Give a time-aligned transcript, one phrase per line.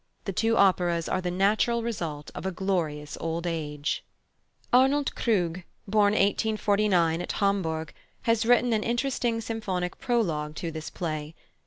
[0.25, 4.03] The two operas are the natural result of a glorious old age.
[4.73, 7.93] +Arnold Krug+, born 1849 at Hamburg,
[8.23, 11.35] has written an interesting symphonic prologue to this play.